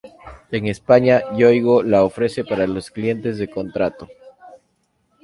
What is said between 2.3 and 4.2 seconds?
para los clientes de contrato.